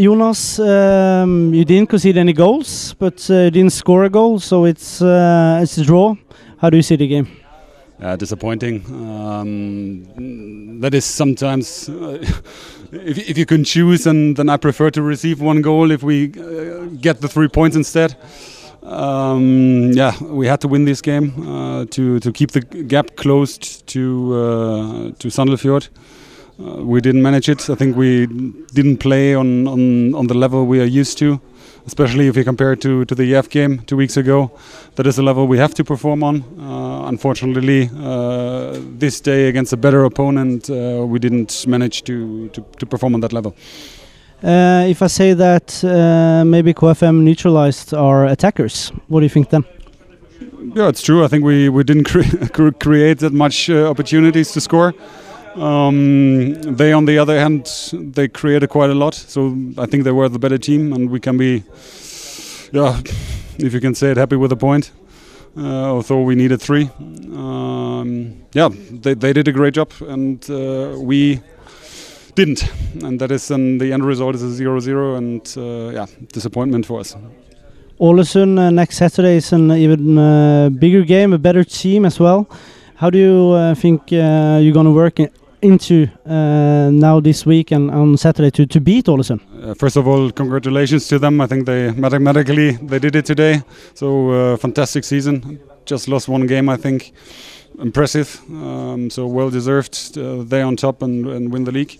Jonas, 0.00 0.60
um, 0.60 1.52
you 1.52 1.64
didn't 1.64 1.88
concede 1.88 2.16
any 2.16 2.32
goals, 2.32 2.94
but 3.00 3.28
uh, 3.28 3.34
you 3.34 3.50
didn't 3.50 3.72
score 3.72 4.04
a 4.04 4.08
goal, 4.08 4.38
so 4.38 4.64
it's 4.64 5.02
uh, 5.02 5.58
it's 5.60 5.76
a 5.76 5.84
draw. 5.84 6.14
How 6.58 6.70
do 6.70 6.76
you 6.76 6.84
see 6.84 6.94
the 6.94 7.08
game? 7.08 7.26
Uh, 8.00 8.14
disappointing. 8.14 8.84
Um, 8.86 10.78
that 10.80 10.94
is 10.94 11.04
sometimes, 11.04 11.88
uh, 11.88 12.24
if, 12.92 13.28
if 13.28 13.36
you 13.36 13.44
can 13.44 13.64
choose, 13.64 14.06
and 14.06 14.36
then 14.36 14.48
I 14.48 14.56
prefer 14.56 14.88
to 14.90 15.02
receive 15.02 15.40
one 15.40 15.62
goal 15.62 15.90
if 15.90 16.04
we 16.04 16.26
uh, 16.26 16.84
get 17.00 17.20
the 17.20 17.26
three 17.26 17.48
points 17.48 17.74
instead. 17.74 18.14
Um, 18.84 19.90
yeah, 19.94 20.12
we 20.22 20.46
had 20.46 20.60
to 20.60 20.68
win 20.68 20.84
this 20.84 21.02
game 21.02 21.32
uh, 21.44 21.86
to 21.86 22.20
to 22.20 22.30
keep 22.30 22.52
the 22.52 22.60
gap 22.60 23.16
closed 23.16 23.84
to 23.88 24.32
uh, 24.32 25.10
to 25.18 25.28
Sandefjord. 25.28 25.88
Uh, 26.60 26.82
we 26.82 27.00
didn't 27.00 27.22
manage 27.22 27.48
it. 27.48 27.70
I 27.70 27.76
think 27.76 27.96
we 27.96 28.26
didn't 28.26 28.98
play 28.98 29.32
on, 29.34 29.68
on, 29.68 30.14
on 30.14 30.26
the 30.26 30.34
level 30.34 30.66
we 30.66 30.80
are 30.80 30.90
used 31.00 31.16
to, 31.18 31.40
especially 31.86 32.26
if 32.26 32.36
you 32.36 32.42
compare 32.42 32.72
it 32.72 32.80
to, 32.80 33.04
to 33.04 33.14
the 33.14 33.32
EF 33.36 33.48
game 33.48 33.78
two 33.86 33.96
weeks 33.96 34.16
ago. 34.16 34.50
That 34.96 35.06
is 35.06 35.18
a 35.18 35.22
level 35.22 35.46
we 35.46 35.58
have 35.58 35.72
to 35.74 35.84
perform 35.84 36.24
on. 36.24 36.42
Uh, 36.58 37.06
unfortunately, 37.06 37.88
uh, 37.96 38.76
this 38.98 39.20
day 39.20 39.48
against 39.48 39.72
a 39.72 39.76
better 39.76 40.04
opponent, 40.04 40.68
uh, 40.68 41.04
we 41.06 41.20
didn't 41.20 41.64
manage 41.68 42.02
to, 42.04 42.48
to, 42.48 42.64
to, 42.78 42.86
perform 42.86 43.14
on 43.14 43.20
that 43.20 43.32
level. 43.32 43.54
Uh, 44.42 44.84
if 44.88 45.00
I 45.00 45.06
say 45.06 45.34
that 45.34 45.84
uh, 45.84 46.44
maybe 46.44 46.74
KFUM 46.74 47.22
neutralized 47.22 47.94
our 47.94 48.26
attackers, 48.26 48.90
what 49.06 49.20
do 49.20 49.26
you 49.26 49.30
think 49.30 49.50
then? 49.50 49.64
Yeah, 50.74 50.88
it's 50.88 51.02
true. 51.02 51.24
I 51.24 51.28
think 51.28 51.44
we, 51.44 51.68
we 51.68 51.84
didn't 51.84 52.04
cre 52.52 52.72
create 52.72 53.20
that 53.20 53.32
much 53.32 53.70
opportunities 53.70 54.50
to 54.52 54.60
score. 54.60 54.92
Um, 55.58 56.54
they, 56.76 56.92
on 56.92 57.04
the 57.04 57.18
other 57.18 57.38
hand, 57.38 57.66
they 57.92 58.28
created 58.28 58.68
quite 58.68 58.90
a 58.90 58.94
lot. 58.94 59.14
So 59.14 59.56
I 59.76 59.86
think 59.86 60.04
they 60.04 60.12
were 60.12 60.28
the 60.28 60.38
better 60.38 60.58
team, 60.58 60.92
and 60.92 61.10
we 61.10 61.20
can 61.20 61.36
be, 61.36 61.64
yeah, 62.72 63.00
if 63.58 63.72
you 63.72 63.80
can 63.80 63.94
say 63.94 64.12
it, 64.12 64.16
happy 64.16 64.36
with 64.36 64.50
the 64.50 64.56
point. 64.56 64.92
Uh, 65.56 65.90
although 65.90 66.22
we 66.22 66.36
needed 66.36 66.60
three. 66.60 66.88
Um, 67.00 68.36
yeah, 68.52 68.68
they, 68.90 69.14
they 69.14 69.32
did 69.32 69.48
a 69.48 69.52
great 69.52 69.74
job, 69.74 69.90
and 70.02 70.48
uh, 70.50 70.96
we 70.98 71.40
didn't. 72.36 72.70
And 73.02 73.18
that 73.20 73.32
is, 73.32 73.50
and 73.50 73.80
the 73.80 73.92
end 73.92 74.04
result 74.04 74.36
is 74.36 74.42
a 74.42 74.52
0 74.52 74.78
0, 74.78 75.16
and 75.16 75.54
uh, 75.56 75.90
yeah, 75.92 76.06
disappointment 76.32 76.86
for 76.86 77.00
us. 77.00 77.16
Ålesund 77.98 78.58
uh, 78.58 78.70
next 78.70 78.98
Saturday 78.98 79.36
is 79.36 79.52
an 79.52 79.72
even 79.72 80.16
uh, 80.16 80.70
bigger 80.70 81.02
game, 81.02 81.32
a 81.32 81.38
better 81.38 81.64
team 81.64 82.04
as 82.04 82.20
well. 82.20 82.46
How 82.94 83.10
do 83.10 83.18
you 83.18 83.50
uh, 83.50 83.74
think 83.74 84.12
you're 84.12 84.72
going 84.72 84.86
to 84.86 84.92
work 84.92 85.18
into 85.62 86.06
uh, 86.26 86.90
now 86.90 87.20
this 87.20 87.46
week 87.46 87.70
and 87.72 87.90
on 87.90 88.16
Saturday 88.16 88.50
to, 88.50 88.66
to 88.66 88.80
beat 88.80 89.06
Ålesund? 89.06 89.40
Uh, 89.62 89.74
first 89.74 89.96
of 89.96 90.06
all, 90.06 90.30
congratulations 90.30 91.08
to 91.08 91.18
them. 91.18 91.40
I 91.40 91.46
think 91.46 91.66
they 91.66 91.92
mathematically 91.92 92.72
they 92.72 92.98
did 92.98 93.16
it 93.16 93.26
today. 93.26 93.62
So 93.94 94.30
uh, 94.30 94.56
fantastic 94.56 95.04
season. 95.04 95.60
Just 95.84 96.08
lost 96.08 96.28
one 96.28 96.46
game, 96.46 96.68
I 96.68 96.76
think. 96.76 97.12
Impressive. 97.78 98.40
Um, 98.48 99.10
so 99.10 99.26
well 99.26 99.50
deserved. 99.50 100.18
Uh, 100.18 100.42
they 100.42 100.62
on 100.62 100.76
top 100.76 101.02
and, 101.02 101.26
and 101.26 101.52
win 101.52 101.64
the 101.64 101.72
league. 101.72 101.98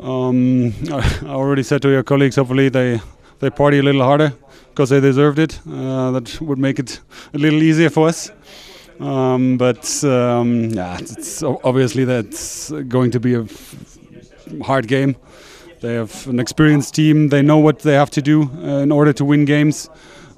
Um, 0.00 0.74
I 0.92 1.26
already 1.26 1.62
said 1.62 1.82
to 1.82 1.88
your 1.88 2.02
colleagues, 2.02 2.36
hopefully 2.36 2.68
they 2.68 3.00
they 3.38 3.50
party 3.50 3.78
a 3.78 3.82
little 3.82 4.02
harder 4.02 4.32
because 4.70 4.90
they 4.90 5.00
deserved 5.00 5.38
it. 5.38 5.60
Uh, 5.66 6.10
that 6.12 6.40
would 6.40 6.58
make 6.58 6.78
it 6.78 7.00
a 7.34 7.38
little 7.38 7.62
easier 7.62 7.90
for 7.90 8.08
us. 8.08 8.30
Um, 9.00 9.58
but 9.58 10.04
um, 10.04 10.70
yeah, 10.70 10.98
it's 10.98 11.42
obviously 11.42 12.04
that's 12.04 12.70
going 12.88 13.10
to 13.10 13.20
be 13.20 13.34
a 13.34 13.44
hard 14.64 14.88
game. 14.88 15.16
They 15.80 15.94
have 15.94 16.26
an 16.26 16.40
experienced 16.40 16.94
team. 16.94 17.28
They 17.28 17.42
know 17.42 17.58
what 17.58 17.80
they 17.80 17.94
have 17.94 18.10
to 18.10 18.22
do 18.22 18.50
uh, 18.62 18.78
in 18.78 18.90
order 18.90 19.12
to 19.12 19.24
win 19.24 19.44
games. 19.44 19.90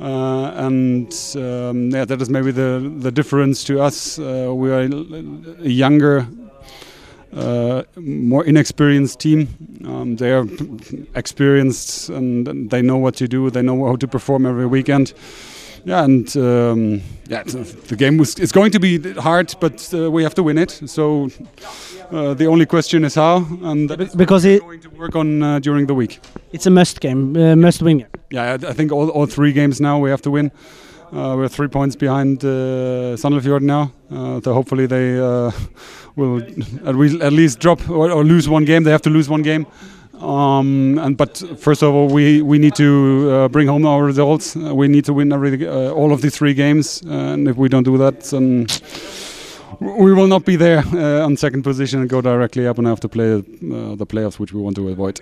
Uh, 0.00 0.52
and 0.56 1.12
um, 1.36 1.90
yeah, 1.90 2.04
that 2.04 2.20
is 2.20 2.28
maybe 2.28 2.50
the 2.50 2.92
the 2.98 3.10
difference 3.10 3.64
to 3.64 3.80
us. 3.80 4.18
Uh, 4.18 4.52
we 4.54 4.70
are 4.70 4.80
a 4.82 5.68
younger, 5.68 6.26
uh, 7.34 7.82
more 7.96 8.44
inexperienced 8.44 9.20
team. 9.20 9.48
Um, 9.84 10.16
they 10.16 10.32
are 10.32 10.46
experienced 11.14 12.10
and 12.10 12.70
they 12.70 12.82
know 12.82 12.98
what 12.98 13.16
to 13.16 13.28
do. 13.28 13.50
They 13.50 13.62
know 13.62 13.86
how 13.86 13.96
to 13.96 14.08
perform 14.08 14.44
every 14.46 14.66
weekend 14.66 15.14
yeah, 15.86 16.04
and 16.04 16.36
um, 16.36 17.00
yeah, 17.28 17.44
the 17.44 17.96
game 17.96 18.18
was 18.18 18.34
it's 18.38 18.52
going 18.52 18.72
to 18.72 18.80
be 18.80 18.98
hard, 19.14 19.54
but 19.60 19.94
uh, 19.94 20.10
we 20.10 20.24
have 20.24 20.34
to 20.34 20.42
win 20.42 20.58
it. 20.58 20.70
So 20.86 21.28
uh, 22.10 22.34
the 22.34 22.46
only 22.46 22.66
question 22.66 23.04
is 23.04 23.14
how, 23.14 23.46
and 23.62 23.88
because 24.16 24.44
it 24.44 24.60
going 24.60 24.80
to 24.80 24.90
work 24.90 25.14
on 25.14 25.42
uh, 25.42 25.60
during 25.60 25.86
the 25.86 25.94
week. 25.94 26.18
It's 26.52 26.66
a 26.66 26.70
must 26.70 27.00
game, 27.00 27.36
uh, 27.36 27.54
must 27.54 27.82
win. 27.82 28.04
Yeah, 28.30 28.52
I, 28.52 28.70
I 28.70 28.72
think 28.72 28.90
all, 28.90 29.08
all 29.10 29.26
three 29.26 29.52
games 29.52 29.80
now 29.80 30.00
we 30.00 30.10
have 30.10 30.22
to 30.22 30.30
win. 30.30 30.50
Uh, 31.12 31.36
we're 31.36 31.48
three 31.48 31.68
points 31.68 31.94
behind 31.94 32.44
uh, 32.44 33.16
Sandefjord 33.16 33.60
now. 33.62 33.92
Uh, 34.10 34.40
so 34.40 34.52
hopefully 34.52 34.86
they 34.86 35.20
uh, 35.20 35.52
will 36.16 36.42
at, 36.42 36.98
at 37.22 37.32
least 37.32 37.60
drop 37.60 37.88
or, 37.88 38.10
or 38.10 38.24
lose 38.24 38.48
one 38.48 38.64
game. 38.64 38.82
They 38.82 38.90
have 38.90 39.02
to 39.02 39.10
lose 39.10 39.28
one 39.28 39.42
game. 39.42 39.66
Um, 40.20 40.98
and 40.98 41.16
but 41.16 41.42
first 41.58 41.82
of 41.82 41.94
all, 41.94 42.08
we 42.08 42.42
we 42.42 42.58
need 42.58 42.74
to 42.76 43.30
uh, 43.30 43.48
bring 43.48 43.68
home 43.68 43.84
our 43.86 44.02
results. 44.04 44.56
Uh, 44.56 44.74
we 44.74 44.88
need 44.88 45.04
to 45.04 45.12
win 45.12 45.32
every 45.32 45.66
uh, 45.66 45.90
all 45.90 46.12
of 46.12 46.20
the 46.20 46.30
three 46.30 46.54
games, 46.54 47.02
and 47.02 47.48
if 47.48 47.56
we 47.56 47.68
don't 47.68 47.84
do 47.84 47.98
that, 47.98 48.20
then 48.30 48.66
we 49.80 50.12
will 50.14 50.26
not 50.26 50.44
be 50.44 50.56
there 50.56 50.78
uh, 50.94 51.24
on 51.26 51.36
second 51.36 51.62
position 51.62 52.00
and 52.00 52.08
go 52.08 52.20
directly 52.20 52.66
up 52.66 52.78
and 52.78 52.86
have 52.86 53.00
to 53.00 53.08
play 53.08 53.34
uh, 53.34 53.42
the 53.96 54.06
playoffs, 54.06 54.38
which 54.38 54.52
we 54.52 54.60
want 54.60 54.76
to 54.76 54.88
avoid. 54.88 55.20